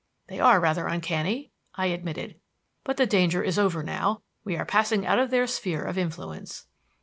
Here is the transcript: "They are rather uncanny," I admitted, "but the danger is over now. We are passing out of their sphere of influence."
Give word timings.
"They 0.29 0.39
are 0.39 0.59
rather 0.59 0.87
uncanny," 0.87 1.51
I 1.75 1.85
admitted, 1.85 2.39
"but 2.83 2.97
the 2.97 3.05
danger 3.05 3.43
is 3.43 3.59
over 3.59 3.83
now. 3.83 4.23
We 4.43 4.57
are 4.57 4.65
passing 4.65 5.05
out 5.05 5.19
of 5.19 5.29
their 5.29 5.45
sphere 5.45 5.83
of 5.83 5.95
influence." 5.95 6.65